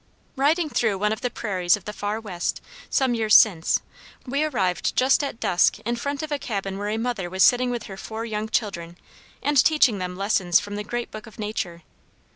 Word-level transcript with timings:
Riding 0.35 0.67
through 0.71 0.97
one 0.97 1.13
of 1.13 1.21
the 1.21 1.29
prairies 1.29 1.77
of 1.77 1.85
the 1.85 1.93
far 1.93 2.19
West, 2.19 2.59
some 2.89 3.13
years 3.13 3.35
since, 3.35 3.81
we 4.25 4.43
arrived 4.43 4.95
just 4.97 5.23
at 5.23 5.39
dusk 5.39 5.77
in 5.81 5.95
front 5.95 6.23
of 6.23 6.31
a 6.31 6.39
cabin 6.39 6.79
where 6.79 6.89
a 6.89 6.97
mother 6.97 7.29
was 7.29 7.43
sitting 7.43 7.69
with 7.69 7.83
her 7.83 7.97
four 7.97 8.25
young 8.25 8.49
children 8.49 8.97
and 9.43 9.63
teaching 9.63 9.99
them 9.99 10.15
lessons 10.17 10.59
from 10.59 10.75
the 10.75 10.83
great 10.83 11.11
book 11.11 11.27
of 11.27 11.37
nature. 11.37 11.83